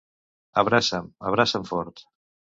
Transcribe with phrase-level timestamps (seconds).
[0.61, 2.01] Abraça'm, abraça'm fort.